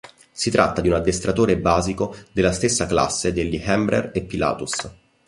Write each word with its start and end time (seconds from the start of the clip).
Si 0.31 0.49
tratta 0.49 0.81
di 0.81 0.87
un 0.89 0.95
addestratore 0.95 1.59
basico 1.59 2.15
della 2.31 2.51
stessa 2.53 2.87
classe 2.87 3.33
degli 3.33 3.61
Embraer 3.63 4.09
e 4.15 4.23
Pilatus. 4.23 4.89